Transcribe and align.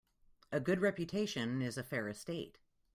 A 0.51 0.59
good 0.59 0.81
reputation 0.81 1.61
is 1.61 1.77
a 1.77 1.83
fair 1.83 2.07
estate. 2.09 2.57